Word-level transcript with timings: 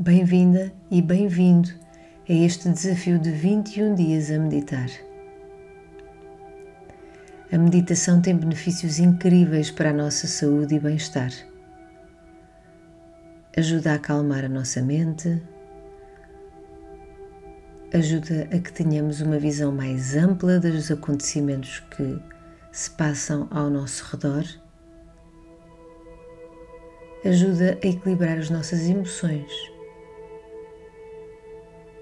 Bem-vinda 0.00 0.72
e 0.92 1.02
bem-vindo 1.02 1.70
a 2.28 2.32
este 2.32 2.68
desafio 2.68 3.18
de 3.18 3.32
21 3.32 3.96
dias 3.96 4.30
a 4.30 4.38
meditar. 4.38 4.88
A 7.50 7.58
meditação 7.58 8.22
tem 8.22 8.36
benefícios 8.36 9.00
incríveis 9.00 9.72
para 9.72 9.90
a 9.90 9.92
nossa 9.92 10.28
saúde 10.28 10.76
e 10.76 10.78
bem-estar. 10.78 11.32
Ajuda 13.56 13.90
a 13.90 13.94
acalmar 13.96 14.44
a 14.44 14.48
nossa 14.48 14.80
mente, 14.80 15.42
ajuda 17.92 18.48
a 18.52 18.58
que 18.60 18.72
tenhamos 18.72 19.20
uma 19.20 19.40
visão 19.40 19.72
mais 19.72 20.14
ampla 20.14 20.60
dos 20.60 20.92
acontecimentos 20.92 21.80
que 21.90 22.22
se 22.70 22.88
passam 22.92 23.48
ao 23.50 23.68
nosso 23.68 24.04
redor, 24.12 24.44
ajuda 27.24 27.76
a 27.82 27.86
equilibrar 27.88 28.38
as 28.38 28.48
nossas 28.48 28.88
emoções 28.88 29.76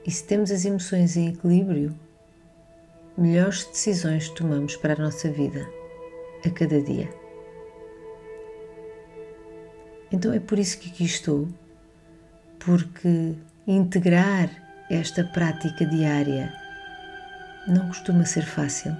e 0.06 0.10
se 0.10 0.24
temos 0.24 0.52
as 0.52 0.64
emoções 0.64 1.16
em 1.16 1.28
equilíbrio, 1.28 1.98
melhores 3.18 3.64
decisões 3.64 4.28
tomamos 4.28 4.76
para 4.76 4.94
a 4.94 4.98
nossa 4.98 5.28
vida 5.28 5.68
a 6.44 6.50
cada 6.50 6.80
dia. 6.80 7.08
Então 10.12 10.32
é 10.32 10.38
por 10.38 10.58
isso 10.58 10.78
que 10.78 10.90
aqui 10.90 11.04
estou, 11.04 11.48
porque 12.60 13.34
integrar 13.66 14.48
esta 14.88 15.24
prática 15.24 15.84
diária 15.84 16.52
não 17.66 17.88
costuma 17.88 18.24
ser 18.24 18.46
fácil. 18.46 18.96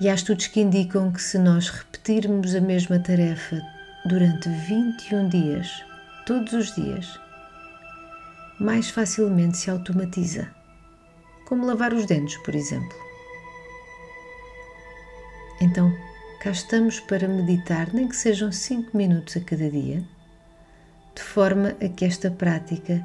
E 0.00 0.08
há 0.08 0.14
estudos 0.14 0.46
que 0.46 0.60
indicam 0.60 1.12
que 1.12 1.20
se 1.20 1.38
nós 1.38 1.68
repetirmos 1.68 2.54
a 2.54 2.60
mesma 2.60 2.98
tarefa 2.98 3.60
durante 4.06 4.48
21 4.48 5.28
dias, 5.28 5.84
todos 6.26 6.52
os 6.54 6.74
dias, 6.74 7.20
mais 8.58 8.88
facilmente 8.90 9.56
se 9.56 9.70
automatiza, 9.70 10.48
como 11.46 11.66
lavar 11.66 11.92
os 11.92 12.06
dentes, 12.06 12.36
por 12.38 12.54
exemplo. 12.54 12.96
Então, 15.60 15.92
cá 16.40 16.50
estamos 16.50 17.00
para 17.00 17.26
meditar, 17.26 17.92
nem 17.92 18.08
que 18.08 18.16
sejam 18.16 18.52
5 18.52 18.96
minutos 18.96 19.36
a 19.36 19.40
cada 19.40 19.70
dia, 19.70 20.04
de 21.14 21.22
forma 21.22 21.76
a 21.80 21.88
que 21.88 22.04
esta 22.04 22.30
prática 22.30 23.04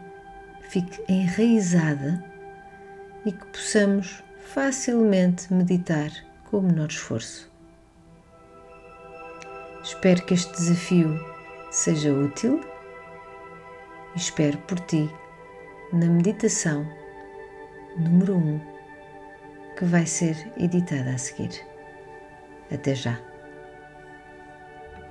fique 0.70 1.02
enraizada 1.08 2.24
e 3.26 3.32
que 3.32 3.46
possamos 3.48 4.24
facilmente 4.54 5.54
meditar 5.54 6.12
com 6.50 6.58
o 6.58 6.62
menor 6.62 6.90
esforço. 6.90 7.50
Espero 9.84 10.26
que 10.26 10.34
este 10.34 10.52
desafio 10.52 11.20
seja 11.72 12.12
útil 12.12 12.62
e 14.16 14.18
espero 14.18 14.58
por 14.60 14.80
ti 14.82 15.10
na 15.92 16.06
meditação 16.06 16.88
número 17.98 18.36
1, 18.36 18.38
um, 18.38 18.62
que 19.76 19.86
vai 19.86 20.06
ser 20.06 20.36
editada 20.58 21.12
a 21.12 21.18
seguir. 21.18 21.66
Até 22.72 22.94
já! 22.94 23.20